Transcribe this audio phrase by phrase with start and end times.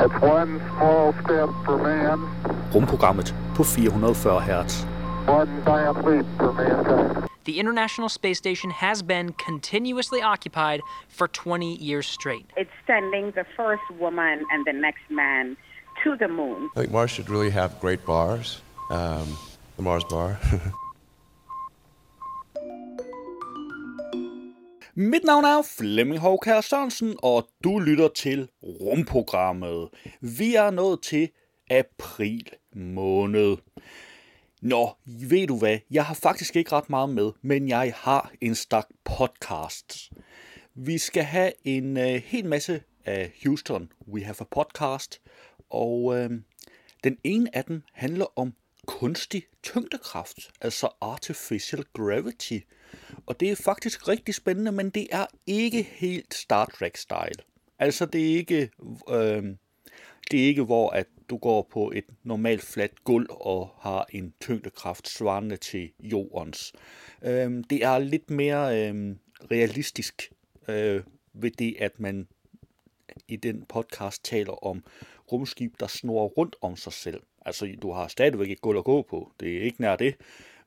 [0.00, 2.18] It's one small step for man,
[2.72, 4.84] Rumprogrammet på 440 Hz.
[5.26, 7.28] one giant leap for mankind.
[7.44, 12.46] The International Space Station has been continuously occupied for 20 years straight.
[12.56, 15.56] It's sending the first woman and the next man
[16.04, 16.70] to the moon.
[16.76, 18.62] I think Mars should really have great bars.
[18.90, 19.36] Um,
[19.76, 20.38] the Mars bar.
[25.00, 29.88] Mit navn er Flemming Hovkær Sørensen, og du lytter til Rumprogrammet.
[30.20, 31.30] Vi er nået til
[31.70, 33.56] april måned.
[34.62, 35.78] Nå, ved du hvad?
[35.90, 40.10] Jeg har faktisk ikke ret meget med, men jeg har en stak podcasts.
[40.74, 45.20] Vi skal have en øh, hel masse af Houston We Have a Podcast,
[45.70, 46.30] og øh,
[47.04, 48.52] den ene af dem handler om
[48.86, 52.58] kunstig tyngdekraft, altså artificial gravity.
[53.26, 57.44] Og det er faktisk rigtig spændende, men det er ikke helt Star Trek-style.
[57.78, 58.70] Altså det er ikke,
[59.10, 59.42] øh,
[60.30, 64.34] det er ikke hvor at du går på et normalt fladt gulv og har en
[64.40, 66.72] tyngdekraft svarende til jordens.
[67.22, 69.16] Øh, det er lidt mere øh,
[69.50, 70.32] realistisk
[70.68, 72.28] øh, ved det, at man
[73.28, 74.84] i den podcast taler om
[75.32, 77.22] rumskib, der snor rundt om sig selv.
[77.46, 79.32] Altså, du har stadigvæk et gulv at gå på.
[79.40, 80.14] Det er ikke nær det.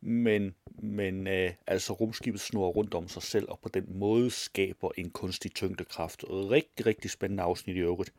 [0.02, 4.92] Men, men øh, altså rumskibet snor rundt om sig selv, og på den måde skaber
[4.98, 6.24] en kunstig tyngdekraft.
[6.30, 8.14] Rigtig, rigtig spændende afsnit i øvrigt.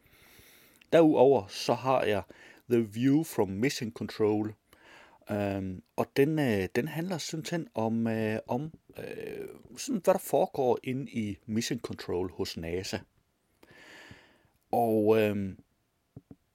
[0.93, 2.23] Derudover så har jeg
[2.71, 4.55] The View from Mission Control,
[5.31, 10.79] Um, og den, øh, den handler simpelthen om, øh, om øh, sådan, hvad der foregår
[10.83, 12.99] inde i Mission Control hos NASA.
[14.71, 15.57] Og øh,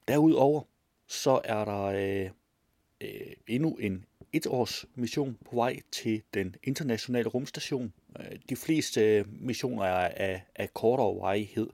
[0.08, 0.62] derudover
[1.06, 2.30] så er der øh,
[3.00, 7.92] øh, endnu en etårs mission på vej til den internationale rumstation.
[8.20, 11.68] Øh, de fleste øh, missioner er af, af kortere varighed,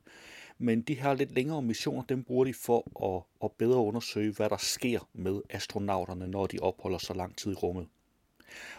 [0.58, 4.48] men de her lidt længere missioner, dem bruger de for at, at bedre undersøge, hvad
[4.48, 7.86] der sker med astronauterne, når de opholder så lang tid i rummet.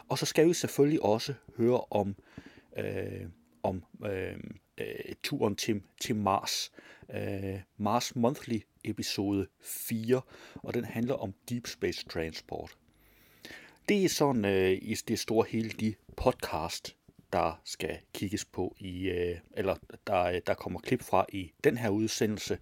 [0.07, 2.15] Og så skal vi selvfølgelig også høre om,
[2.77, 3.25] øh,
[3.63, 4.37] om øh,
[4.77, 6.71] øh, turen til, til Mars.
[7.13, 10.21] Øh, Mars Monthly episode 4,
[10.55, 12.77] og den handler om Deep Space Transport.
[13.89, 16.95] Det er sådan øh, i det store hele de podcast,
[17.33, 19.75] der skal kigges på i, øh, eller
[20.07, 22.57] der, øh, der kommer klip fra i den her udsendelse,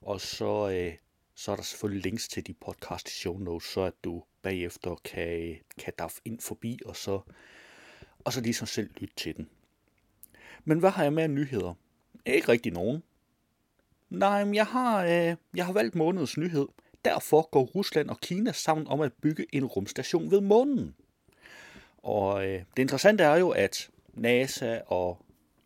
[0.00, 0.94] og så, øh,
[1.34, 4.94] så er der selvfølgelig links til de podcast i show notes, så at du bagefter
[5.04, 7.20] kan, kan daf ind forbi, og så,
[8.18, 9.48] og så ligesom selv lytte til den.
[10.64, 11.74] Men hvad har jeg med af nyheder?
[12.26, 13.02] Ikke rigtig nogen.
[14.10, 16.66] Nej, men jeg har, øh, jeg har valgt månedens nyhed.
[17.04, 20.94] Derfor går Rusland og Kina sammen om at bygge en rumstation ved månen.
[21.98, 25.18] Og øh, det interessante er jo, at NASA og,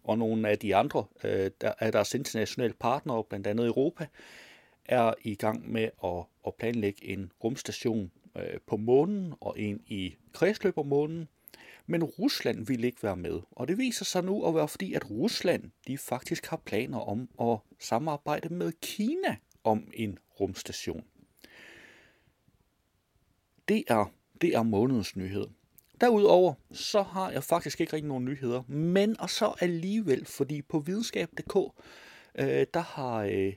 [0.05, 4.07] og nogle af de andre øh, der er deres internationale partnere, blandt andet Europa,
[4.85, 10.15] er i gang med at, at planlægge en rumstation øh, på månen og en i
[10.33, 11.29] kredsløb om månen.
[11.87, 15.11] Men Rusland vil ikke være med, og det viser sig nu at være fordi, at
[15.11, 21.05] Rusland de faktisk har planer om at samarbejde med Kina om en rumstation.
[23.69, 25.47] Det er, det er månedens nyhed.
[26.01, 30.79] Derudover, så har jeg faktisk ikke rigtig nogen nyheder, men og så alligevel, fordi på
[30.79, 31.57] videnskab.dk,
[32.35, 33.53] øh, der har øh,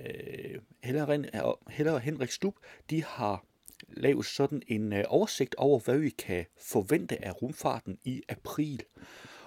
[0.00, 2.54] øh Heller øh, og Henrik Stub,
[2.90, 3.44] de har
[3.88, 8.82] lavet sådan en øh, oversigt over, hvad vi kan forvente af rumfarten i april.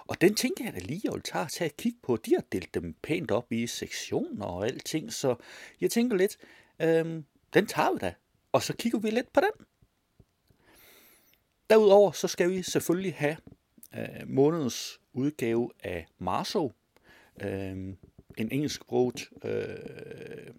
[0.06, 2.16] Og den tænker jeg da lige, jeg vil tage, tage et kig på.
[2.16, 5.36] De har delt dem pænt op i sektioner og alting, så
[5.80, 6.36] jeg tænker lidt,
[6.82, 7.22] øh,
[7.54, 8.14] den tager vi da.
[8.52, 9.66] Og så kigger vi lidt på den.
[11.70, 13.36] Derudover så skal vi selvfølgelig have
[13.94, 16.72] øh, månedens udgave af Marso,
[17.42, 17.50] øh,
[18.38, 20.54] en engelsksproget, øh,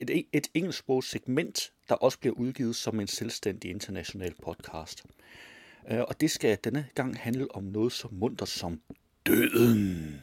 [0.00, 5.04] et, et engelsksproget segment, der også bliver udgivet som en selvstændig international podcast.
[5.90, 8.80] Øh, og det skal denne gang handle om noget så munter som
[9.26, 10.22] døden.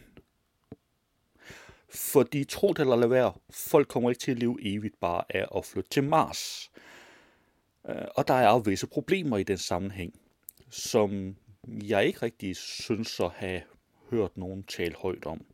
[1.90, 5.48] Fordi tro det eller lad være, folk kommer ikke til at leve evigt bare af
[5.58, 6.72] at flytte til Mars.
[7.90, 10.14] Øh, og der er jo visse problemer i den sammenhæng
[10.72, 11.36] som
[11.66, 13.62] jeg ikke rigtig synes at have
[14.10, 15.46] hørt nogen tale højt om.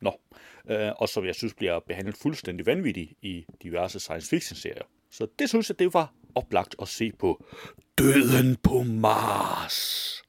[0.00, 0.20] Nå,
[0.70, 4.84] øh, og som jeg synes bliver behandlet fuldstændig vanvittigt i diverse science fiction serier.
[5.10, 7.44] Så det synes jeg, det var oplagt at se på
[7.98, 10.22] Døden på Mars.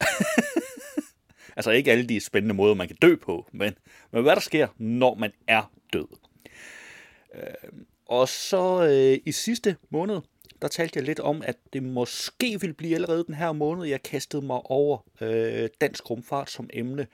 [1.56, 3.74] altså ikke alle de spændende måder, man kan dø på, men,
[4.10, 6.08] men hvad der sker, når man er død.
[7.34, 7.72] Øh,
[8.06, 10.20] og så øh, i sidste måned,
[10.62, 14.02] der talte jeg lidt om, at det måske ville blive allerede den her måned, jeg
[14.02, 17.06] kastede mig over øh, dansk rumfart som emne.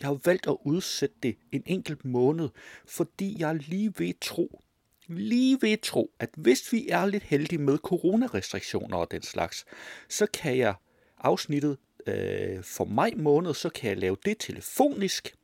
[0.00, 2.48] Jeg har valgt at udsætte det en enkelt måned,
[2.86, 4.62] fordi jeg lige ved tro,
[5.06, 9.64] lige ved tro, at hvis vi er lidt heldige med coronarestriktioner og den slags,
[10.08, 10.74] så kan jeg
[11.18, 15.34] afsnittet øh, for maj måned, så kan jeg lave det telefonisk.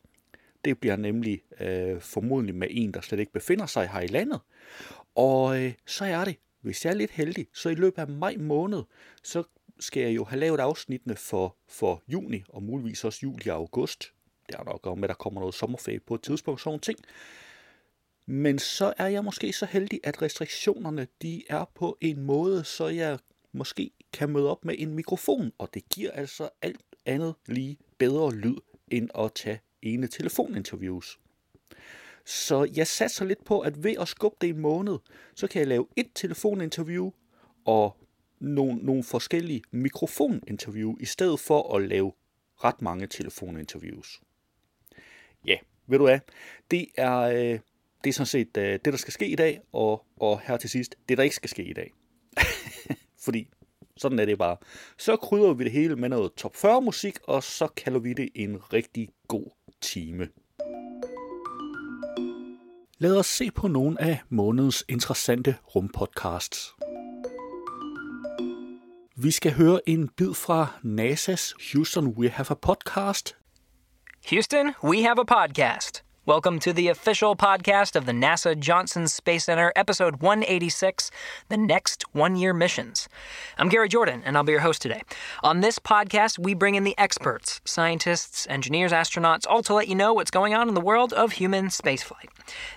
[0.65, 4.41] Det bliver nemlig øh, formodentlig med en, der slet ikke befinder sig her i landet.
[5.15, 8.37] Og øh, så er det, hvis jeg er lidt heldig, så i løbet af maj
[8.37, 8.83] måned,
[9.23, 9.43] så
[9.81, 14.13] skal jeg jo have lavet afsnittene for, for juni, og muligvis også juli og august.
[14.47, 16.99] Det er nok om, at der kommer noget sommerferie på et tidspunkt, sådan ting.
[18.27, 22.87] Men så er jeg måske så heldig, at restriktionerne de er på en måde, så
[22.87, 23.19] jeg
[23.53, 28.35] måske kan møde op med en mikrofon, og det giver altså alt andet lige bedre
[28.35, 28.57] lyd,
[28.91, 31.19] end at tage ene telefoninterviews.
[32.27, 34.99] Så jeg satser lidt på, at ved at skubbe det en måned,
[35.35, 37.11] så kan jeg lave et telefoninterview
[37.65, 37.97] og
[38.41, 42.13] nogle, nogle forskellige mikrofoninterview, i stedet for at lave
[42.65, 44.21] ret mange telefoninterviews.
[45.47, 46.19] Ja, ved du hvad?
[46.71, 47.59] Det er, øh,
[48.05, 50.71] det er sådan set øh, det, der skal ske i dag, og, og her til
[50.71, 51.93] sidst, det der ikke skal ske i dag.
[53.25, 53.49] Fordi
[53.97, 54.57] sådan er det bare.
[54.99, 58.29] Så krydder vi det hele med noget top 40 musik, og så kalder vi det
[58.35, 60.29] en rigtig god time.
[63.03, 66.75] Lad os se på nogle af månedens interessante rumpodcasts.
[69.17, 73.37] Vi skal høre en bid fra NASA's Houston We Have a Podcast.
[74.31, 76.05] Houston, we have a podcast.
[76.25, 81.11] Welcome to the official podcast of the NASA Johnson Space Center, episode 186
[81.49, 83.09] The Next One Year Missions.
[83.59, 85.03] I'm Gary Jordan, and I'll be your host today.
[85.43, 89.97] On this podcast, we bring in the experts, scientists, engineers, astronauts, all to let you
[89.97, 92.29] know what's going on in the world of human spaceflight.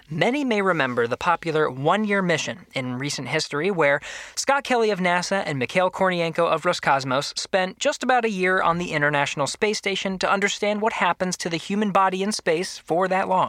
[0.09, 3.99] Many may remember the popular one year mission in recent history, where
[4.35, 8.79] Scott Kelly of NASA and Mikhail Kornienko of Roscosmos spent just about a year on
[8.79, 13.07] the International Space Station to understand what happens to the human body in space for
[13.07, 13.44] that long.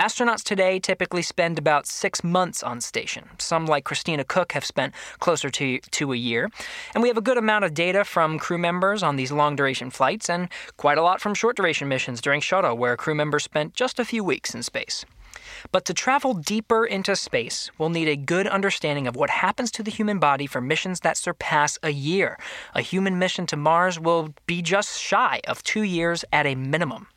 [0.00, 3.28] Astronauts today typically spend about six months on station.
[3.36, 6.48] Some, like Christina Koch, have spent closer to, to a year.
[6.94, 9.90] And we have a good amount of data from crew members on these long duration
[9.90, 10.48] flights, and
[10.78, 14.04] quite a lot from short duration missions during shuttle, where crew members spent just a
[14.06, 15.04] few weeks in space.
[15.70, 19.82] But to travel deeper into space, we'll need a good understanding of what happens to
[19.82, 22.38] the human body for missions that surpass a year.
[22.74, 27.08] A human mission to Mars will be just shy of two years at a minimum.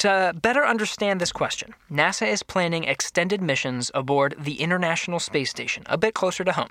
[0.00, 5.82] To better understand this question, NASA is planning extended missions aboard the International Space Station,
[5.84, 6.70] a bit closer to home.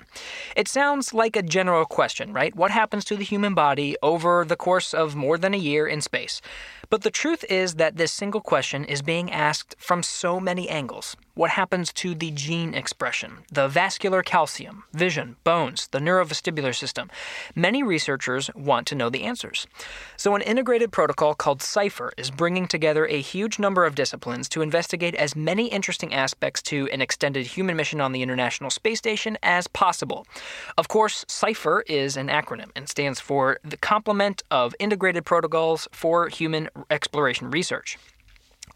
[0.56, 2.52] It sounds like a general question, right?
[2.56, 6.00] What happens to the human body over the course of more than a year in
[6.00, 6.42] space?
[6.88, 11.16] But the truth is that this single question is being asked from so many angles.
[11.34, 17.08] What happens to the gene expression, the vascular calcium, vision, bones, the neurovestibular system?
[17.54, 19.66] Many researchers want to know the answers.
[20.16, 24.60] So, an integrated protocol called CIPHER is bringing together a huge number of disciplines to
[24.60, 29.38] investigate as many interesting aspects to an extended human mission on the International Space Station
[29.42, 30.26] as possible.
[30.76, 36.28] Of course, CIPHER is an acronym and stands for the Complement of Integrated Protocols for
[36.28, 37.98] Human Exploration Research.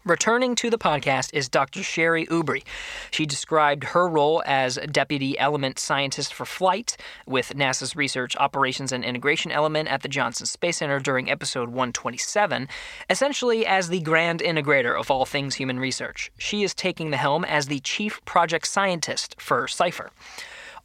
[0.05, 1.81] Returning to the podcast is Dr.
[1.81, 2.61] Sherry Ubry.
[3.09, 9.03] She described her role as Deputy Element Scientist for Flight with NASA's Research Operations and
[9.03, 12.67] Integration Element at the Johnson Space Center during episode 127,
[13.09, 16.31] essentially as the grand integrator of all things human research.
[16.37, 20.11] She is taking the helm as the Chief Project Scientist for CIPHER.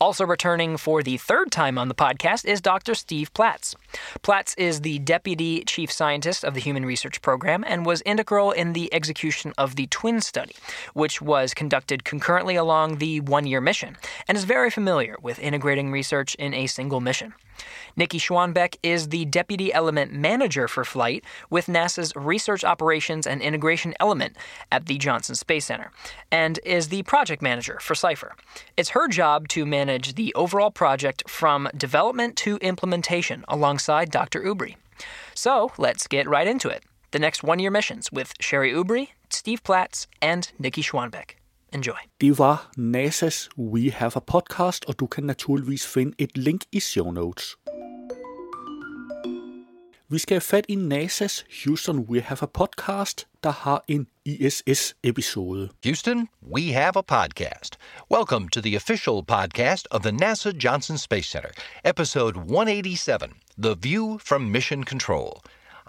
[0.01, 2.95] Also returning for the third time on the podcast is Dr.
[2.95, 3.77] Steve Platts.
[4.23, 8.73] Platts is the Deputy Chief Scientist of the Human Research Program and was integral in
[8.73, 10.57] the execution of the Twin Study,
[10.95, 15.93] which was conducted concurrently along the one year mission, and is very familiar with integrating
[15.93, 17.35] research in a single mission.
[17.97, 23.95] Nikki Schwanbeck is the Deputy Element Manager for Flight with NASA's Research Operations and Integration
[24.01, 24.37] Element
[24.71, 25.91] at the Johnson Space Center,
[26.31, 28.33] and is the Project Manager for CIPHER.
[28.77, 34.43] It's her job to manage the overall project from development to implementation alongside Dr.
[34.43, 34.77] Ubry.
[35.35, 36.85] So let's get right into it.
[37.13, 41.40] The next one year missions with Sherry Ubry, Steve Platts, and Nikki Schwanbeck.
[41.75, 41.99] Enjoy.
[42.21, 46.81] Det var NASA's We Have a Podcast, og du kan naturligvis finde et link i
[46.81, 47.57] show notes.
[50.09, 55.69] Vi skal have fat i NASA's Houston We Have a Podcast, der har en ISS-episode.
[55.85, 57.77] Houston, we have a podcast.
[58.11, 61.51] Welcome to the official podcast of the NASA Johnson Space Center,
[61.85, 65.33] episode 187 The View from Mission Control.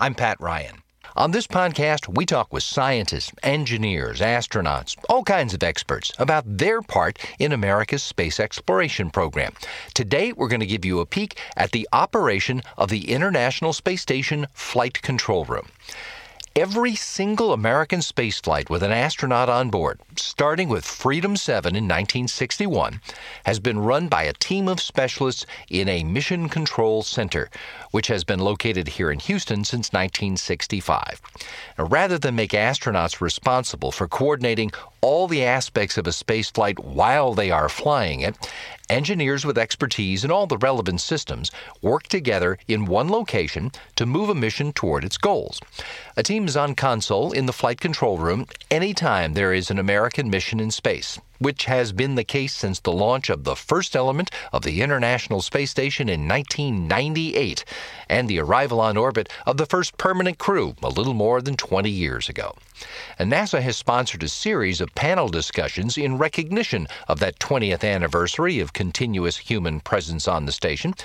[0.02, 0.91] I'm Pat Ryan.
[1.14, 6.82] On this podcast, we talk with scientists, engineers, astronauts, all kinds of experts about their
[6.82, 9.54] part in America's space exploration program.
[9.94, 14.02] Today, we're going to give you a peek at the operation of the International Space
[14.02, 15.68] Station Flight Control Room.
[16.56, 23.00] Every single American spaceflight with an astronaut on board, starting with Freedom 7 in 1961,
[23.46, 27.50] has been run by a team of specialists in a Mission Control Center,
[27.92, 31.22] which has been located here in Houston since 1965.
[31.78, 37.34] Now, rather than make astronauts responsible for coordinating all the aspects of a spaceflight while
[37.34, 38.36] they are flying it,
[38.92, 41.50] engineers with expertise in all the relevant systems
[41.82, 45.60] work together in one location to move a mission toward its goals.
[46.18, 50.30] A team is on console in the flight control room anytime there is an American
[50.30, 54.30] mission in space which has been the case since the launch of the first element
[54.54, 57.66] of the International Space Station in 1998
[58.08, 61.90] and the arrival on orbit of the first permanent crew a little more than 20
[61.90, 62.54] years ago.
[63.20, 68.60] And NASA has sponsored a series of panel discussions in recognition of that 20th anniversary
[68.60, 70.96] of continuous human presence on the station.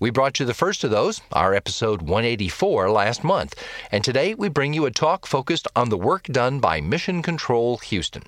[0.00, 3.54] We brought you the first of those, our episode 184 last month,
[3.92, 7.76] and today we bring you a talk focused on the work done by Mission Control
[7.78, 8.22] Houston.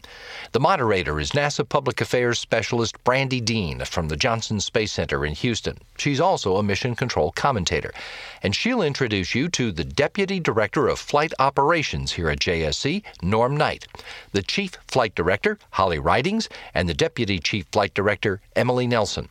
[0.52, 5.34] The moderator is NASA Public Affairs Specialist Brandi Dean from the Johnson Space Center in
[5.34, 5.78] Houston.
[5.96, 7.92] She's also a mission control commentator.
[8.42, 13.56] And she'll introduce you to the Deputy Director of Flight Operations here at JSC, Norm
[13.56, 13.86] Knight,
[14.32, 19.28] the Chief Flight Director, Holly Ridings, and the Deputy Chief Flight Director, Emily Nelson.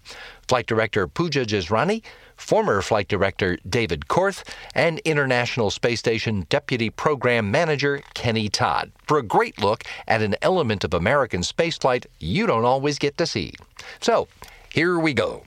[0.48, 2.02] Flight Director Pooja Jesrani,
[2.38, 9.18] former Flight Director David Korth, and International Space Station Deputy Program Manager Kenny Todd for
[9.18, 13.54] a great look at an element of American spaceflight you don't always get to see.
[14.00, 14.28] So,
[14.74, 15.44] here we go.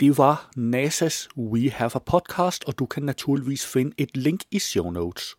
[0.00, 4.58] Det var NASA's We Have a Podcast, og du kan naturligvis finde et link i
[4.58, 5.36] show notes.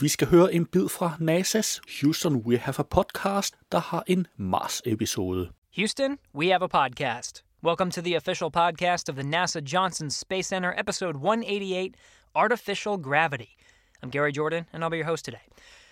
[0.00, 4.26] Vi skal høre en bid fra NASA's Houston We Have a Podcast, der har en
[4.36, 5.48] Mars-episode.
[5.76, 7.47] Houston, we have a podcast.
[7.60, 11.96] Welcome to the official podcast of the NASA Johnson Space Center, episode 188
[12.36, 13.56] Artificial Gravity.
[14.00, 15.40] I'm Gary Jordan, and I'll be your host today.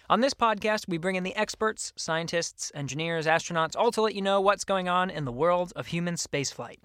[0.08, 4.22] On this podcast, we bring in the experts, scientists, engineers, astronauts, all to let you
[4.22, 6.78] know what's going on in the world of human spaceflight.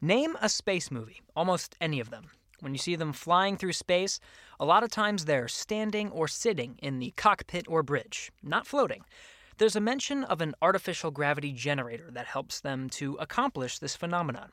[0.00, 2.24] Name a space movie, almost any of them.
[2.58, 4.18] When you see them flying through space,
[4.58, 9.04] a lot of times they're standing or sitting in the cockpit or bridge, not floating.
[9.58, 14.52] There's a mention of an artificial gravity generator that helps them to accomplish this phenomenon.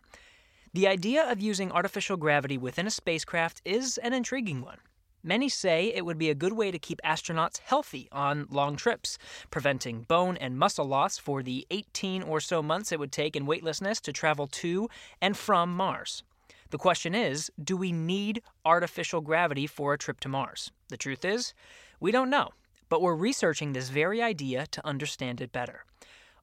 [0.74, 4.78] The idea of using artificial gravity within a spacecraft is an intriguing one.
[5.22, 9.18] Many say it would be a good way to keep astronauts healthy on long trips,
[9.52, 13.46] preventing bone and muscle loss for the 18 or so months it would take in
[13.46, 14.90] weightlessness to travel to
[15.22, 16.24] and from Mars.
[16.70, 20.72] The question is do we need artificial gravity for a trip to Mars?
[20.88, 21.54] The truth is,
[22.00, 22.52] we don't know,
[22.94, 25.84] but we're researching this very idea to understand it better.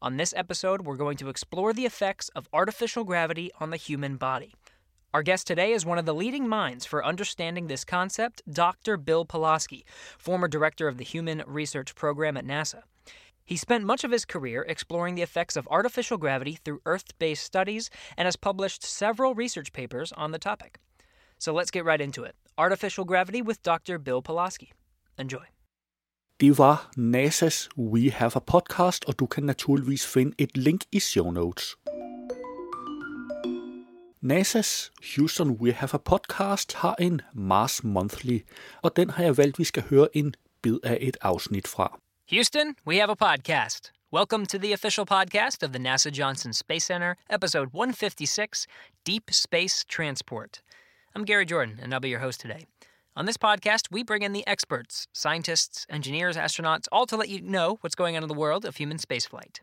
[0.03, 4.17] On this episode, we're going to explore the effects of artificial gravity on the human
[4.17, 4.57] body.
[5.15, 8.97] Our guest today is one of the leading minds for understanding this concept, Dr.
[8.97, 9.85] Bill Paloski,
[10.19, 12.83] former director of the Human Research Program at NASA.
[13.45, 17.45] He spent much of his career exploring the effects of artificial gravity through Earth based
[17.45, 20.81] studies and has published several research papers on the topic.
[21.39, 22.35] So let's get right into it.
[22.59, 24.01] Artificial Gravity with Dr.
[24.01, 24.71] Bill Paloski.
[25.17, 25.45] Enjoy.
[26.41, 31.01] Det var NASA's We Have a Podcast, og du kan naturligvis finde et link i
[31.01, 31.77] show notes.
[34.23, 38.39] NASA's Houston We Have a Podcast har en Mars Monthly,
[38.83, 41.99] og den har jeg valgt, vi skal høre en bid af et afsnit fra.
[42.31, 43.93] Houston, we have a podcast.
[44.13, 48.67] Welcome to the official podcast of the NASA Johnson Space Center, episode 156
[49.07, 50.63] Deep Space Transport.
[51.17, 52.70] I'm Gary Jordan, and I'll be your host today.
[53.17, 57.41] On this podcast, we bring in the experts, scientists, engineers, astronauts, all to let you
[57.41, 59.59] know what's going on in the world of human spaceflight.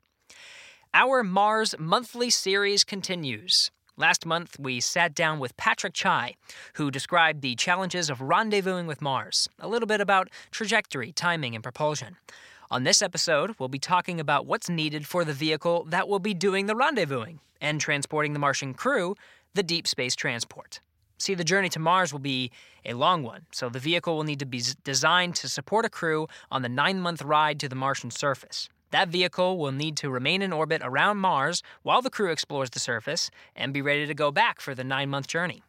[0.94, 3.72] Our Mars monthly series continues.
[3.96, 6.36] Last month, we sat down with Patrick Chai,
[6.74, 11.64] who described the challenges of rendezvousing with Mars, a little bit about trajectory, timing, and
[11.64, 12.18] propulsion.
[12.70, 16.34] On this episode, we'll be talking about what's needed for the vehicle that will be
[16.34, 19.16] doing the rendezvousing and transporting the Martian crew,
[19.54, 20.82] the Deep Space Transport.
[21.18, 22.52] See, the journey to Mars will be
[22.86, 26.28] a long one, so the vehicle will need to be designed to support a crew
[26.52, 28.70] on the nine month ride to the Martian surface.
[28.92, 32.80] That vehicle will need to remain in orbit around Mars while the crew explores the
[32.80, 35.64] surface and be ready to go back for the nine month journey.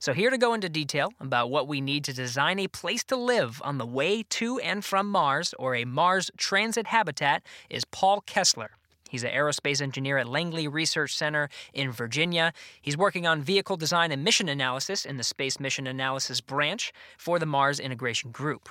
[0.00, 3.16] So, here to go into detail about what we need to design a place to
[3.16, 8.20] live on the way to and from Mars, or a Mars transit habitat, is Paul
[8.20, 8.77] Kessler.
[9.08, 12.52] He's an aerospace engineer at Langley Research Center in Virginia.
[12.80, 17.38] He's working on vehicle design and mission analysis in the Space Mission Analysis branch for
[17.38, 18.68] the Mars Integration Group.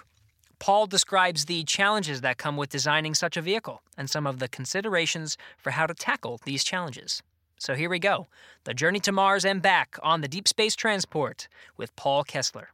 [0.60, 4.48] Paul describes the challenges that come with designing such a vehicle and some of the
[4.48, 7.22] considerations for how to tackle these challenges.
[7.60, 8.28] So here we go
[8.64, 12.70] The Journey to Mars and Back on the Deep Space Transport with Paul Kessler.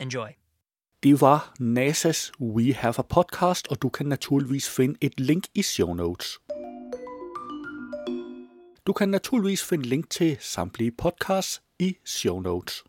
[0.00, 0.36] Enjoy.
[1.02, 5.62] Det var NASA's We Have a Podcast, og du kan naturligvis finde et link i
[5.62, 6.38] show notes.
[8.86, 12.84] Du kan naturligvis finde link til samtlige podcasts i show notes.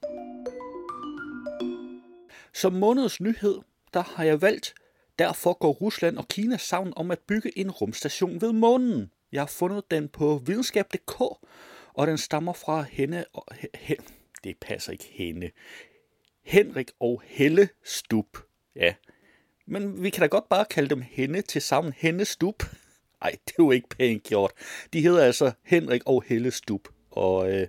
[2.54, 3.60] Som månedens nyhed,
[3.94, 4.76] der har jeg valgt,
[5.20, 9.12] derfor går Rusland og Kina sammen om at bygge en rumstation ved månen.
[9.32, 11.22] Jeg har fundet den på videnskab.dk,
[11.94, 13.46] og den stammer fra hende og...
[13.76, 13.96] He,
[14.44, 15.52] det passer ikke hende.
[16.44, 18.38] Henrik og Helle Stup.
[18.76, 18.94] Ja,
[19.68, 21.94] men vi kan da godt bare kalde dem hende til sammen.
[21.98, 22.64] Hende Stup.
[23.26, 24.52] Nej, det er jo ikke pænt gjort.
[24.94, 27.68] De hedder altså Henrik og Helle Stub, Og øh,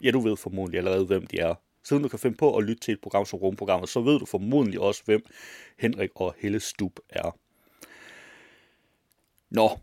[0.00, 1.54] ja, du ved formodentlig allerede, hvem de er.
[1.84, 4.26] Siden du kan finde på at lytte til et program som rumprogrammet, så ved du
[4.26, 5.24] formodentlig også, hvem
[5.78, 7.38] Henrik og Helle Stub er.
[9.50, 9.78] Nå,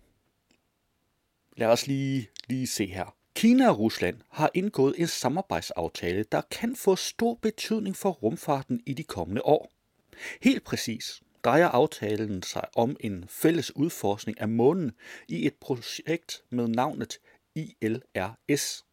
[1.57, 3.15] lad os lige, lige se her.
[3.35, 8.93] Kina og Rusland har indgået en samarbejdsaftale, der kan få stor betydning for rumfarten i
[8.93, 9.71] de kommende år.
[10.41, 14.91] Helt præcis drejer aftalen sig om en fælles udforskning af månen
[15.27, 17.17] i et projekt med navnet
[17.55, 18.85] ILRS.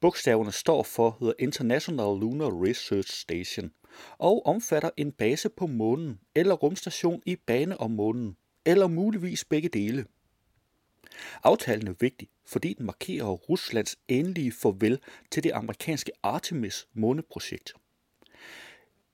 [0.00, 3.72] Bogstaverne står for The International Lunar Research Station
[4.18, 9.68] og omfatter en base på månen eller rumstation i bane om månen, eller muligvis begge
[9.68, 10.06] dele.
[11.42, 14.98] Aftalen er vigtig, fordi den markerer Ruslands endelige farvel
[15.30, 17.74] til det amerikanske Artemis måneprojekt.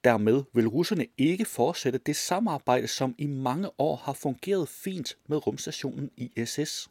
[0.05, 5.47] Dermed vil russerne ikke fortsætte det samarbejde, som i mange år har fungeret fint med
[5.47, 6.91] rumstationen ISS.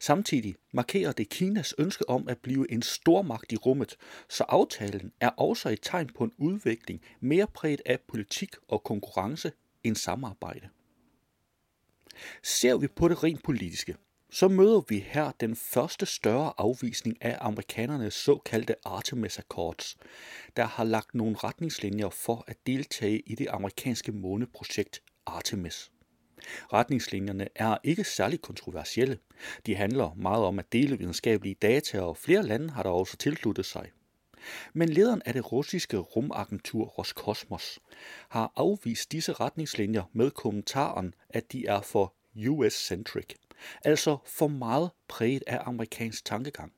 [0.00, 3.96] Samtidig markerer det Kinas ønske om at blive en stormagt i rummet,
[4.28, 9.52] så aftalen er også et tegn på en udvikling mere præget af politik og konkurrence
[9.84, 10.68] end samarbejde.
[12.42, 13.96] Ser vi på det rent politiske,
[14.32, 19.96] så møder vi her den første større afvisning af amerikanernes såkaldte Artemis Accords,
[20.56, 25.90] der har lagt nogle retningslinjer for at deltage i det amerikanske måneprojekt Artemis.
[26.72, 29.18] Retningslinjerne er ikke særlig kontroversielle.
[29.66, 33.66] De handler meget om at dele videnskabelige data, og flere lande har der også tilsluttet
[33.66, 33.90] sig.
[34.72, 37.78] Men lederen af det russiske rumagentur Roskosmos
[38.28, 42.14] har afvist disse retningslinjer med kommentaren, at de er for
[42.48, 43.34] US-centric,
[43.84, 46.72] altså for meget præget af amerikansk tankegang.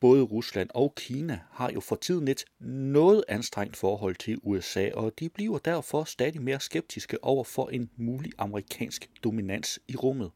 [0.00, 5.18] Både Rusland og Kina har jo for tiden et noget anstrengt forhold til USA, og
[5.18, 10.30] de bliver derfor stadig mere skeptiske over for en mulig amerikansk dominans i rummet.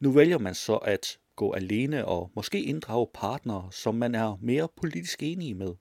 [0.00, 4.68] Nu vælger man så at gå alene og måske inddrage partnere, som man er mere
[4.76, 5.74] politisk enige med.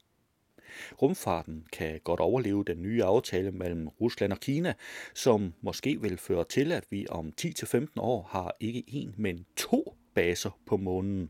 [1.01, 4.73] Rumfarten kan godt overleve den nye aftale mellem Rusland og Kina,
[5.13, 9.95] som måske vil føre til, at vi om 10-15 år har ikke en, men to
[10.13, 11.29] baser på månen.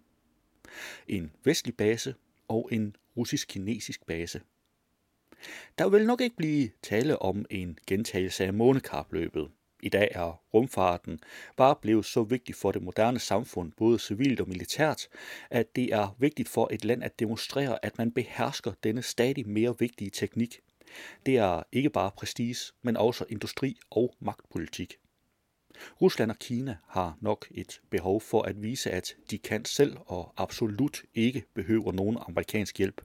[1.07, 2.15] En vestlig base
[2.47, 4.41] og en russisk-kinesisk base.
[5.77, 9.49] Der vil nok ikke blive tale om en gentagelse af månekapløbet.
[9.81, 11.19] I dag er rumfarten
[11.57, 15.07] bare blevet så vigtig for det moderne samfund, både civilt og militært,
[15.49, 19.79] at det er vigtigt for et land at demonstrere, at man behersker denne stadig mere
[19.79, 20.59] vigtige teknik.
[21.25, 24.97] Det er ikke bare prestige, men også industri og magtpolitik.
[26.01, 30.33] Rusland og Kina har nok et behov for at vise, at de kan selv og
[30.37, 33.01] absolut ikke behøver nogen amerikansk hjælp.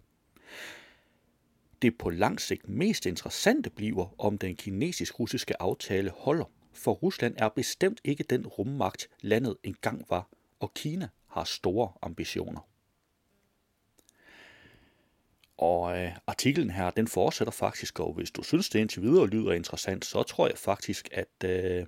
[1.82, 7.48] Det på lang sigt mest interessante bliver, om den kinesisk-russiske aftale holder, for Rusland er
[7.48, 10.28] bestemt ikke den rummagt, landet engang var,
[10.60, 12.68] og Kina har store ambitioner.
[15.56, 19.52] Og øh, artiklen her, den fortsætter faktisk, og hvis du synes, det indtil videre lyder
[19.52, 21.86] interessant, så tror jeg faktisk, at, øh,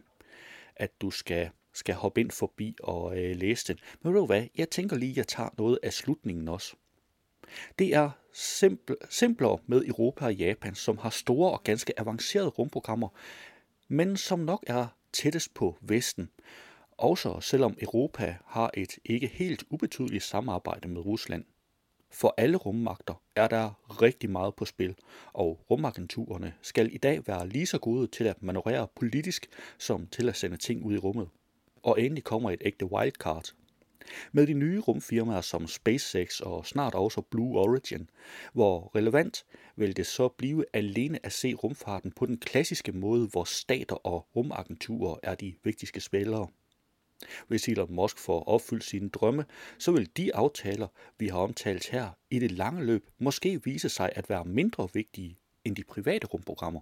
[0.77, 3.79] at du skal, skal hoppe ind forbi og øh, læse den.
[4.03, 6.77] Men ved du hvad, jeg tænker lige, at jeg tager noget af slutningen også.
[7.79, 13.09] Det er simpl- simplere med Europa og Japan, som har store og ganske avancerede rumprogrammer,
[13.89, 16.31] men som nok er tættest på Vesten.
[16.93, 21.45] Også selvom Europa har et ikke helt ubetydeligt samarbejde med Rusland.
[22.11, 23.71] For alle rummagter er der
[24.03, 24.95] rigtig meget på spil,
[25.33, 29.47] og rumagenturerne skal i dag være lige så gode til at manøvrere politisk
[29.79, 31.29] som til at sende ting ud i rummet.
[31.83, 33.53] Og endelig kommer et ægte wildcard
[34.33, 38.11] med de nye rumfirmaer som SpaceX og snart også Blue Origin,
[38.53, 39.45] hvor relevant
[39.77, 44.27] vil det så blive alene at se rumfarten på den klassiske måde, hvor stater og
[44.37, 46.49] rumagenturer er de vigtigste spillere.
[47.49, 49.45] Hvis Elon Musk får opfyldt sine drømme,
[49.79, 50.89] så vil de aftaler,
[51.19, 55.39] vi har omtalt her, i det lange løb måske vise sig at være mindre vigtige
[55.65, 56.81] end de private rumprogrammer.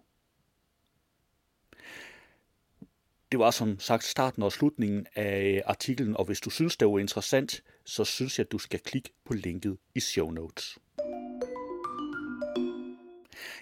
[3.35, 6.88] Det var som sagt starten og slutningen af øh, artiklen, og hvis du synes, det
[6.88, 10.79] var interessant, så synes jeg, at du skal klikke på linket i show notes.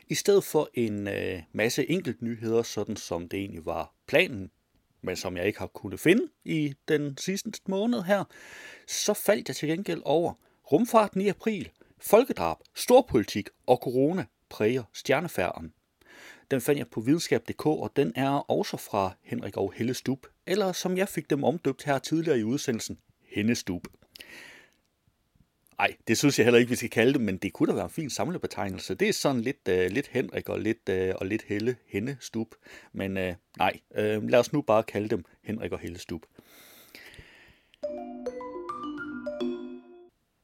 [0.09, 4.51] I stedet for en øh, masse enkelt nyheder, sådan som det egentlig var planen,
[5.03, 8.25] men som jeg ikke har kunnet finde i den sidste måned her,
[8.87, 10.33] så faldt jeg til gengæld over
[10.73, 15.73] rumfarten i april, folkedrab, storpolitik og corona præger stjernefærden.
[16.53, 20.73] Den fandt jeg på videnskab.dk, og den er også fra Henrik og Helle Stub, eller
[20.73, 23.87] som jeg fik dem omdøbt her tidligere i udsendelsen, Hennestub.
[25.79, 27.85] Nej, det synes jeg heller ikke, vi skal kalde det, men det kunne da være
[27.85, 28.95] en fin samlebetegnelse.
[28.95, 32.55] Det er sådan lidt, uh, lidt Henrik og lidt, uh, og lidt Helle, Henne Stub.
[32.93, 36.23] Men uh, nej, uh, lad os nu bare kalde dem Henrik og Helle Stub.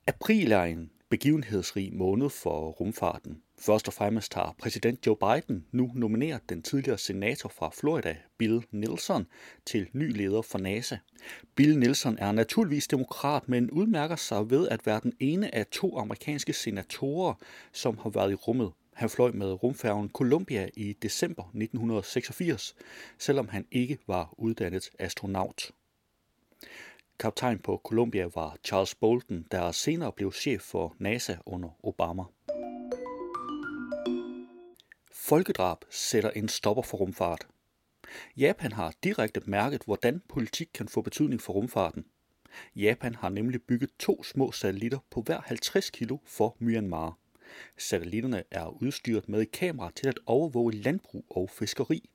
[0.07, 3.43] April er en begivenhedsrig måned for rumfarten.
[3.61, 8.65] Først og fremmest har præsident Joe Biden nu nomineret den tidligere senator fra Florida, Bill
[8.71, 9.27] Nelson,
[9.67, 10.97] til ny leder for NASA.
[11.55, 15.99] Bill Nelson er naturligvis demokrat, men udmærker sig ved at være den ene af to
[15.99, 17.35] amerikanske senatorer,
[17.73, 18.73] som har været i rummet.
[18.95, 22.75] Han fløj med rumfærgen Columbia i december 1986,
[23.19, 25.71] selvom han ikke var uddannet astronaut.
[27.19, 32.23] Kaptajn på Columbia var Charles Bolton, der senere blev chef for NASA under Obama.
[35.29, 37.47] Folkedrab sætter en stopper for rumfart.
[38.37, 42.05] Japan har direkte mærket, hvordan politik kan få betydning for rumfarten.
[42.77, 47.19] Japan har nemlig bygget to små satellitter på hver 50 kilo for Myanmar.
[47.79, 52.11] Satellitterne er udstyret med et kamera til at overvåge landbrug og fiskeri.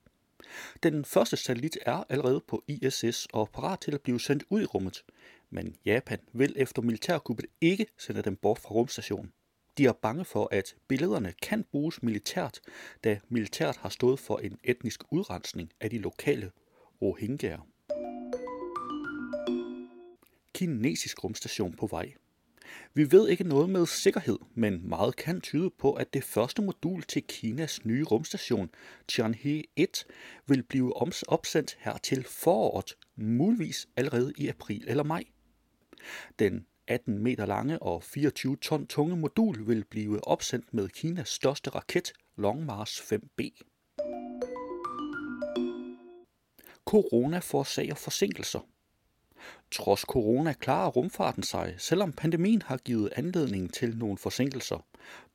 [0.84, 4.65] Den første satellit er allerede på ISS og parat til at blive sendt ud i
[4.65, 5.04] rummet,
[5.49, 9.32] men Japan vil efter militærkuppet ikke sende dem bort fra rumstationen.
[9.77, 12.59] De er bange for, at billederne kan bruges militært,
[13.03, 16.51] da militæret har stået for en etnisk udrensning af de lokale
[17.01, 17.67] rohingyaer.
[20.53, 22.13] Kinesisk rumstation på vej.
[22.93, 27.03] Vi ved ikke noget med sikkerhed, men meget kan tyde på, at det første modul
[27.03, 28.69] til Kinas nye rumstation,
[29.07, 30.05] Tianhe 1,
[30.47, 30.93] vil blive
[31.27, 35.23] opsendt her til foråret, muligvis allerede i april eller maj.
[36.39, 41.69] Den 18 meter lange og 24 ton tunge modul vil blive opsendt med Kinas største
[41.69, 43.39] raket, Long March 5B.
[46.85, 48.59] Corona forårsager forsinkelser.
[49.71, 54.85] Trods corona klarer rumfarten sig, selvom pandemien har givet anledning til nogle forsinkelser.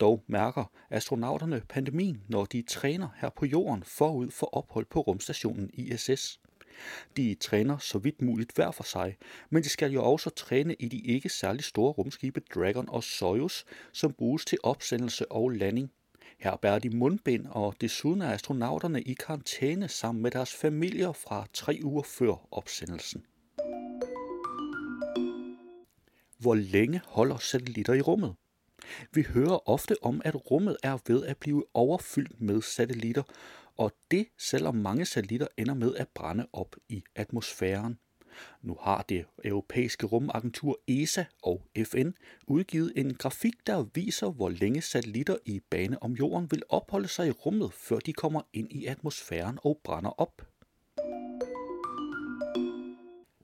[0.00, 5.70] Dog mærker astronauterne pandemien, når de træner her på jorden forud for ophold på rumstationen
[5.74, 6.40] ISS.
[7.16, 9.16] De træner så vidt muligt hver for sig,
[9.50, 13.64] men de skal jo også træne i de ikke særlig store rumskibe Dragon og Soyuz,
[13.92, 15.90] som bruges til opsendelse og landing.
[16.38, 21.46] Her bærer de mundbind, og desuden er astronauterne i karantæne sammen med deres familier fra
[21.52, 23.24] tre uger før opsendelsen.
[26.38, 28.34] Hvor længe holder satellitter i rummet?
[29.12, 33.22] Vi hører ofte om, at rummet er ved at blive overfyldt med satellitter,
[33.78, 37.98] og det selvom mange satellitter ender med at brænde op i atmosfæren.
[38.62, 42.10] Nu har det europæiske rumagentur ESA og FN
[42.46, 47.28] udgivet en grafik, der viser, hvor længe satellitter i bane om jorden vil opholde sig
[47.28, 50.42] i rummet, før de kommer ind i atmosfæren og brænder op.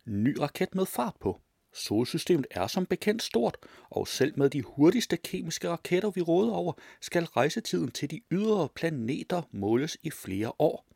[0.05, 1.41] Ny raket med fart på.
[1.75, 3.57] Solsystemet er som bekendt stort,
[3.91, 8.69] og selv med de hurtigste kemiske raketter, vi råder over, skal rejsetiden til de ydre
[8.75, 10.87] planeter måles i flere år.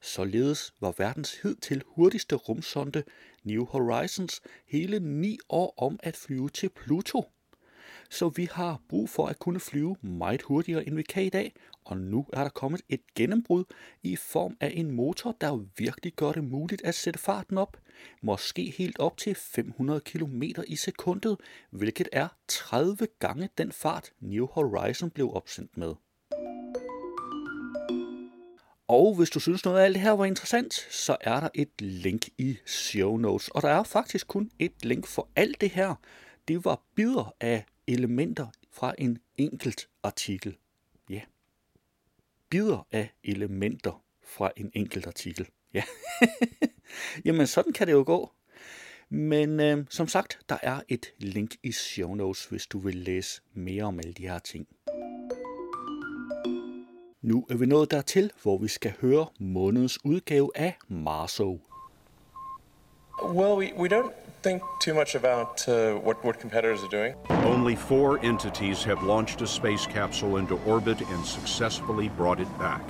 [0.00, 3.02] Således var verdens hidtil hurtigste rumsonde
[3.44, 7.24] New Horizons hele ni år om at flyve til Pluto.
[8.10, 11.54] Så vi har brug for at kunne flyve meget hurtigere, end vi kan i dag,
[11.84, 13.64] og nu er der kommet et gennembrud
[14.02, 17.76] i form af en motor, der virkelig gør det muligt at sætte farten op,
[18.22, 21.36] måske helt op til 500 km i sekundet,
[21.70, 25.94] hvilket er 30 gange den fart New Horizon blev opsendt med.
[28.88, 31.80] Og hvis du synes noget af alt det her var interessant, så er der et
[31.80, 33.48] link i show notes.
[33.48, 35.94] Og der er faktisk kun et link for alt det her.
[36.48, 40.56] Det var bidder af elementer fra en enkelt artikel.
[41.10, 41.20] Ja.
[42.50, 45.48] Bidder af elementer fra en enkelt artikel.
[45.74, 45.82] Ja.
[47.24, 48.30] Jamen, sådan kan det jo gå.
[49.10, 53.40] Men øh, som sagt, der er et link i show notes, hvis du vil læse
[53.54, 54.66] mere om alle de her ting.
[57.22, 61.60] Nu er vi nået dertil, hvor vi skal høre månedens udgave af Marso.
[63.22, 65.74] Well, we, we don't think too much about uh,
[66.06, 67.14] what, what competitors are doing.
[67.30, 72.82] Only four entities have launched a space capsule into orbit and successfully brought it back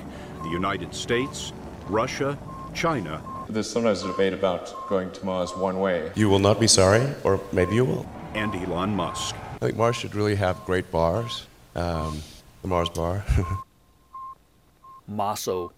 [0.43, 1.53] the United States,
[1.89, 2.39] Russia,
[2.75, 6.11] China, There's sometimes a debate about going to Mars one way.
[6.15, 8.07] You will not be sorry, or maybe you will.
[8.35, 9.37] and Elon Musk.
[9.37, 11.47] I think Mars should really have great bars.
[11.77, 12.21] Um,
[12.63, 13.25] the Mars bar.
[15.09, 15.71] Marso,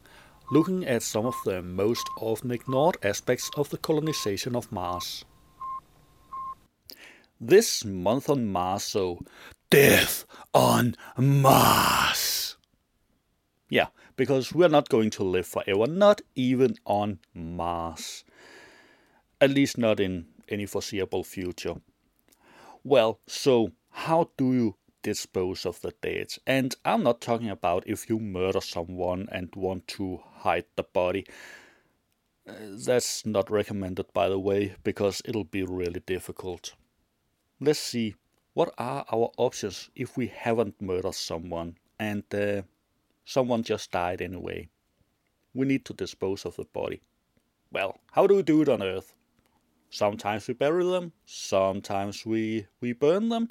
[0.50, 5.24] looking at some of the most often ignored aspects of the colonization of Mars.
[7.40, 9.18] This month on Marso,
[9.68, 10.24] Death
[10.54, 12.56] on Mars!
[13.68, 18.24] Yeah, because we're not going to live forever, not even on Mars.
[19.40, 21.74] At least not in any foreseeable future.
[22.82, 26.28] Well, so how do you dispose of the dead?
[26.46, 31.26] And I'm not talking about if you murder someone and want to hide the body.
[32.48, 32.52] Uh,
[32.86, 36.74] that's not recommended, by the way, because it'll be really difficult.
[37.60, 38.14] Let's see
[38.54, 42.62] what are our options if we haven't murdered someone and uh,
[43.26, 44.70] someone just died anyway.
[45.52, 47.02] We need to dispose of the body.
[47.70, 49.14] Well, how do we do it on Earth?
[49.90, 53.50] Sometimes we bury them, sometimes we, we burn them,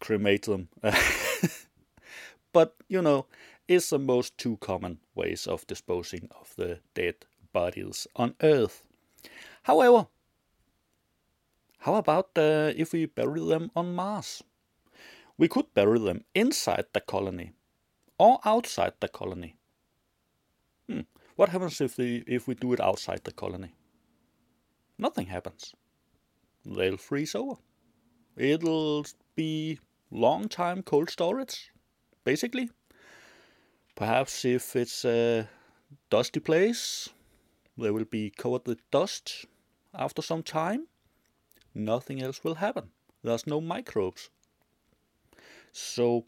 [0.00, 0.68] cremate them.
[2.52, 3.26] but, you know,
[3.68, 7.16] it's the most two common ways of disposing of the dead
[7.52, 8.82] bodies on Earth.
[9.64, 10.06] However,
[11.78, 14.42] how about uh, if we bury them on Mars?
[15.38, 17.52] We could bury them inside the colony
[18.22, 19.56] or outside the colony.
[20.88, 21.00] Hmm.
[21.34, 23.74] What happens if we, if we do it outside the colony?
[24.96, 25.74] Nothing happens.
[26.64, 27.56] They'll freeze over.
[28.36, 29.04] It'll
[29.34, 29.80] be
[30.12, 31.72] long time cold storage,
[32.24, 32.70] basically.
[33.96, 35.48] Perhaps if it's a
[36.08, 37.08] dusty place,
[37.76, 39.46] they will be covered with dust
[39.92, 40.86] after some time.
[41.74, 42.90] Nothing else will happen.
[43.24, 44.30] There's no microbes.
[45.72, 46.26] So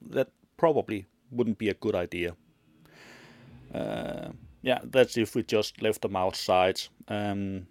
[0.00, 2.36] that probably wouldn't be a good idea.
[3.74, 4.28] Uh,
[4.62, 6.80] yeah, that's if we just left them outside.
[7.08, 7.66] Um,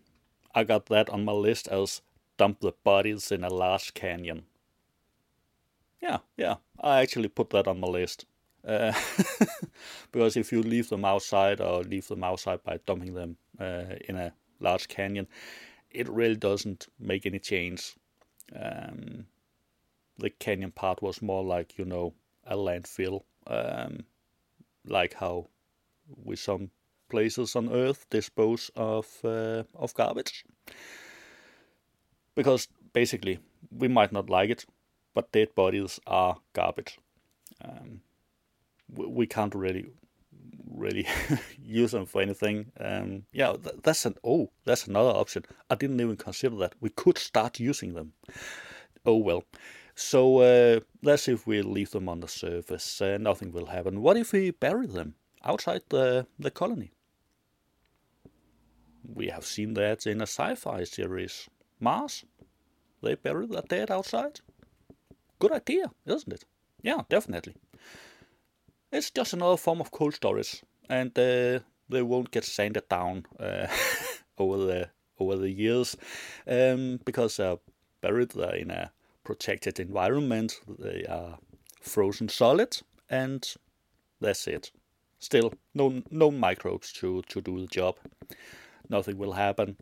[0.53, 2.01] I got that on my list as
[2.37, 4.43] dump the bodies in a large canyon.
[6.01, 8.25] Yeah, yeah, I actually put that on my list.
[8.67, 8.93] Uh,
[10.11, 14.15] because if you leave them outside or leave them outside by dumping them uh, in
[14.15, 15.27] a large canyon,
[15.89, 17.95] it really doesn't make any change.
[18.55, 19.25] Um,
[20.17, 22.13] the canyon part was more like, you know,
[22.45, 24.05] a landfill, um,
[24.85, 25.47] like how
[26.23, 26.71] with some
[27.09, 30.45] places on Earth dispose of uh, of garbage.
[32.35, 34.65] Because basically, we might not like it,
[35.13, 36.97] but dead bodies are garbage.
[37.63, 38.01] Um,
[38.89, 39.85] we, we can't really
[40.73, 41.07] really
[41.61, 42.71] use them for anything.
[42.79, 45.45] Um, yeah, th- that's an oh, that's another option.
[45.69, 46.75] I didn't even consider that.
[46.79, 48.13] We could start using them.
[49.05, 49.43] Oh well.
[49.95, 53.01] So uh, let's see if we leave them on the surface.
[53.01, 54.01] Uh, nothing will happen.
[54.01, 56.91] What if we bury them outside the the colony?
[59.03, 61.49] We have seen that in a sci-fi series,
[61.79, 62.23] Mars.
[63.01, 64.39] They bury their dead outside.
[65.39, 66.45] Good idea, isn't it?
[66.83, 67.55] Yeah, definitely.
[68.91, 73.67] It's just another form of cold storage, and uh, they won't get sanded down uh,
[74.37, 75.95] over the over the years
[76.47, 77.57] um, because they're
[78.01, 78.91] buried there in a
[79.23, 80.59] protected environment.
[80.79, 81.37] They are
[81.81, 82.77] frozen solid,
[83.09, 83.55] and
[84.19, 84.71] that's it.
[85.19, 87.97] Still, no no microbes to to do the job.
[88.89, 89.77] Nothing will happen.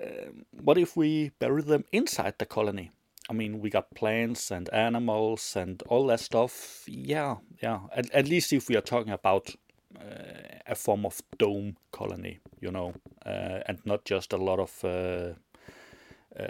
[0.00, 2.90] Um, what if we bury them inside the colony?
[3.30, 6.84] I mean, we got plants and animals and all that stuff.
[6.88, 7.80] Yeah, yeah.
[7.94, 9.54] At, at least if we are talking about
[9.98, 14.84] uh, a form of dome colony, you know, uh, and not just a lot of
[14.84, 15.34] uh,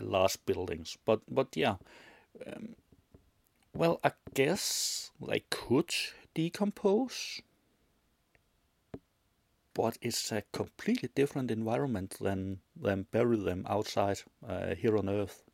[0.03, 0.97] large buildings.
[1.05, 1.77] But but yeah.
[2.47, 2.77] Um,
[3.75, 5.91] well, I guess they could
[6.35, 7.41] decompose,
[9.75, 15.45] but it's a completely different environment than than bury them outside uh, here on Earth.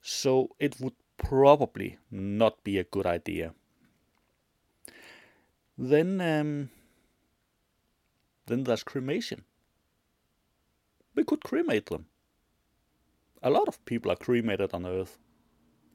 [0.00, 3.54] So it would probably not be a good idea.
[5.78, 6.70] Then, um,
[8.46, 9.44] then there's cremation.
[11.14, 12.06] We could cremate them.
[13.42, 15.18] A lot of people are cremated on Earth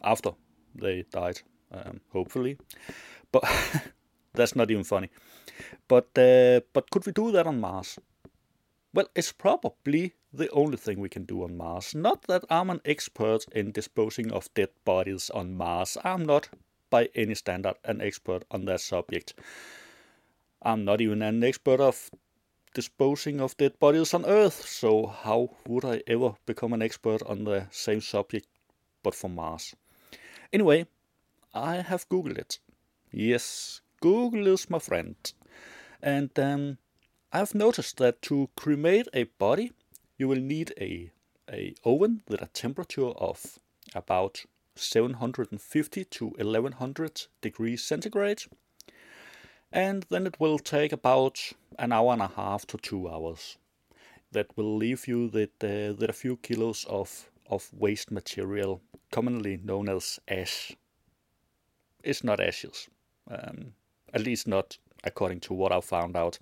[0.03, 0.31] after
[0.75, 2.57] they died, um, hopefully.
[3.31, 3.43] But
[4.33, 5.09] that's not even funny.
[5.87, 7.97] But uh, but could we do that on Mars?
[8.93, 11.93] Well, it's probably the only thing we can do on Mars.
[11.93, 15.97] Not that I'm an expert in disposing of dead bodies on Mars.
[16.03, 16.49] I'm not,
[16.89, 19.33] by any standard, an expert on that subject.
[20.61, 22.09] I'm not even an expert of
[22.77, 27.43] disposing of dead bodies on Earth, so how would I ever become an expert on
[27.43, 28.47] the same subject
[29.01, 29.75] but for Mars?
[30.53, 30.85] Anyway,
[31.55, 32.59] I have Googled it.
[33.11, 35.15] Yes, Google is my friend.
[36.03, 36.77] And um,
[37.33, 39.71] I've noticed that to cremate a body,
[40.19, 41.09] you will need a,
[41.51, 43.57] a oven with a temperature of
[43.95, 48.43] about 750 to 1100 degrees centigrade.
[49.77, 53.57] And then it will take about an hour and a half to two hours.
[54.31, 59.57] That will leave you with, uh, with a few kilos of, of waste material, commonly
[59.63, 60.75] known as ash.
[62.03, 62.89] It's not ashes,
[63.29, 63.73] um,
[64.15, 66.39] at least not according to what I found out.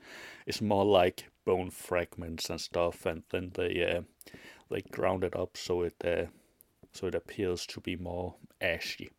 [0.47, 4.01] It's more like bone fragments and stuff, and then they uh,
[4.69, 6.27] they ground it up so it uh,
[6.93, 9.09] so it appears to be more ashy.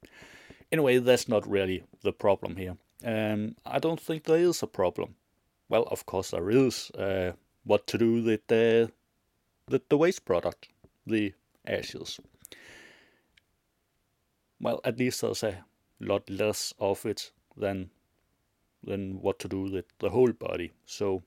[0.72, 2.76] Anyway, that's not really the problem here.
[3.04, 5.16] Um, I don't think there is a problem.
[5.68, 6.90] Well, of course there is.
[6.90, 7.32] Uh,
[7.64, 8.90] what to do with the,
[9.66, 10.68] the the waste product,
[11.06, 11.34] the
[11.66, 12.20] ashes?
[14.60, 15.64] Well, at least there's a
[16.00, 17.90] lot less of it than
[18.84, 20.72] than what to do with the whole body.
[20.84, 21.22] So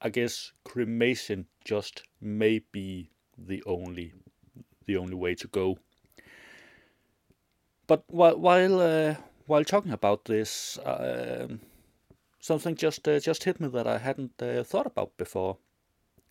[0.00, 4.12] I guess cremation just may be the only
[4.86, 5.78] the only way to go.
[7.86, 9.14] But while while uh,
[9.48, 11.48] while talking about this, uh,
[12.38, 15.56] something just uh, just hit me that I hadn't uh, thought about before.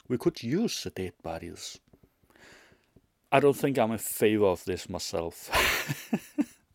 [0.08, 1.80] We could use the dead bodies.
[3.32, 5.50] I don't think I'm in favor of this myself.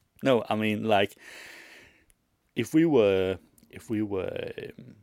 [0.22, 1.16] no, I mean like
[2.56, 3.38] if we were
[3.70, 4.96] if we were um,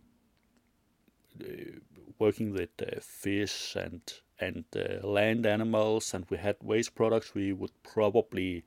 [1.42, 1.80] uh,
[2.20, 4.02] working with uh, fish and
[4.40, 8.64] and uh, land animals, and we had waste products, we would probably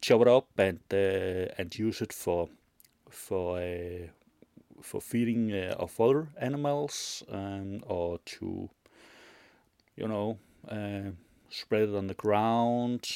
[0.00, 2.48] chop it up and uh, and use it for
[3.10, 4.06] for uh,
[4.82, 8.68] for feeding uh, of other animals um, or to
[9.96, 10.38] you know
[11.48, 13.08] spread it on the ground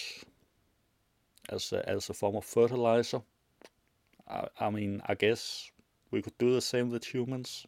[1.49, 3.23] as a, as a form of fertilizer.
[4.29, 5.71] I, I mean, I guess
[6.11, 7.67] we could do the same with humans.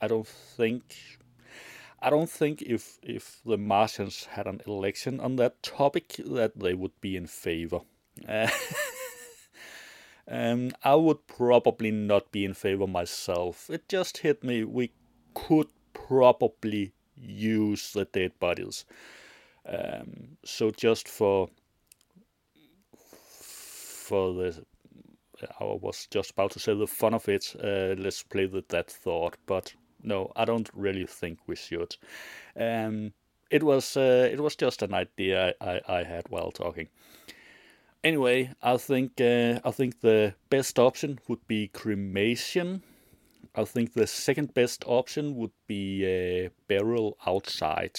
[0.00, 0.96] I don't think
[2.00, 6.74] I don't think if if the Martians had an election on that topic that they
[6.74, 7.80] would be in favor.
[8.28, 8.48] Uh,
[10.28, 13.68] um, I would probably not be in favor myself.
[13.70, 14.64] It just hit me.
[14.64, 14.92] We
[15.34, 18.84] could probably use the dead bodies.
[19.66, 21.48] Um, so just for
[24.06, 24.64] for the
[25.60, 27.54] I was just about to say the fun of it.
[27.62, 31.96] Uh, let's play with that thought, but no, I don't really think we should.
[32.58, 33.12] Um,
[33.50, 36.88] it was uh, it was just an idea I, I had while talking.
[38.06, 42.84] Anyway, I think uh, I think the best option would be cremation.
[43.56, 47.98] I think the second best option would be uh, burial outside.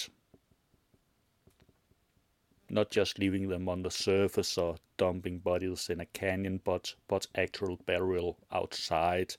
[2.70, 7.28] Not just leaving them on the surface or dumping bodies in a canyon, but but
[7.36, 9.36] actual burial outside.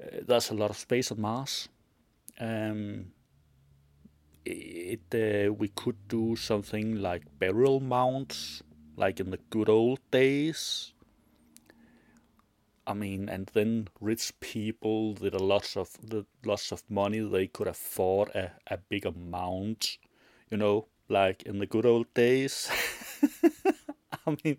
[0.00, 1.68] Uh, there's a lot of space on Mars.
[2.38, 3.06] Um,
[4.44, 8.62] it uh, we could do something like burial mounds,
[8.98, 10.92] like in the good old days.
[12.86, 17.46] I mean, and then rich people with a lots of the lots of money, they
[17.46, 19.98] could afford a, a bigger mound,
[20.50, 22.70] you know, like in the good old days.
[24.26, 24.58] I mean,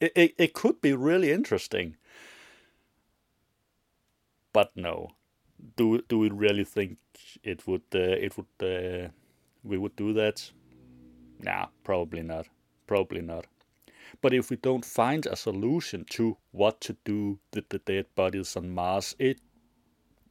[0.00, 1.96] it, it, it could be really interesting.
[4.52, 5.10] But no,
[5.76, 6.98] do do we really think
[7.42, 9.08] it would uh, it would uh,
[9.62, 10.50] we would do that?
[11.38, 12.46] Nah, probably not.
[12.86, 13.46] Probably not.
[14.20, 18.56] But if we don't find a solution to what to do with the dead bodies
[18.56, 19.40] on Mars, it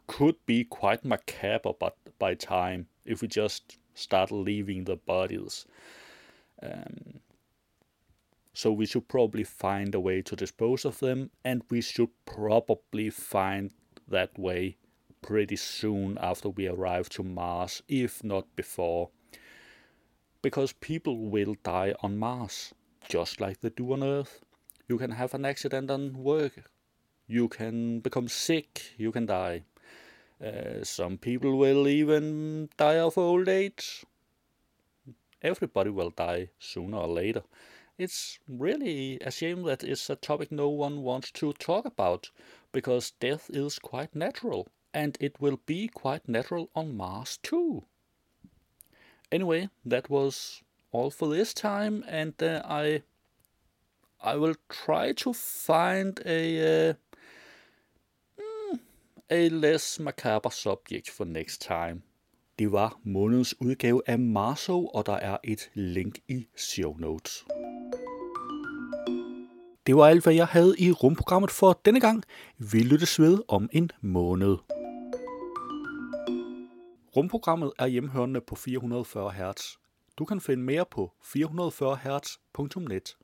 [0.07, 5.65] could be quite macabre but by time if we just start leaving the bodies.
[6.61, 7.21] Um,
[8.53, 13.09] so we should probably find a way to dispose of them, and we should probably
[13.09, 13.71] find
[14.07, 14.75] that way
[15.21, 19.09] pretty soon after we arrive to Mars, if not before.
[20.41, 22.73] Because people will die on Mars,
[23.07, 24.41] just like they do on Earth.
[24.87, 26.69] You can have an accident on work,
[27.27, 29.63] you can become sick, you can die.
[30.43, 34.05] Uh, some people will even die of old age.
[35.41, 37.43] Everybody will die sooner or later.
[37.97, 42.31] It's really a shame that it's a topic no one wants to talk about,
[42.71, 47.83] because death is quite natural, and it will be quite natural on Mars too.
[49.31, 50.63] Anyway, that was
[50.93, 53.01] all for this time, and uh, I
[54.21, 56.93] I will try to find a uh,
[58.37, 58.79] mm,
[59.29, 62.01] a less macabre subject for next time.
[62.59, 67.45] Det var månedens udgave af Marso, og der er et link i show notes.
[69.87, 72.23] Det var alt, hvad jeg havde i rumprogrammet for denne gang.
[72.57, 74.57] Vi lyttes ved om en måned.
[77.15, 79.79] Rumprogrammet er hjemhørende på 440 Hz.
[80.19, 83.17] Du kan finde mere på 440hz.net.